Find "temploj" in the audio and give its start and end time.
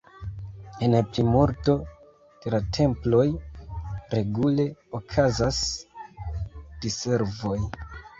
2.77-3.25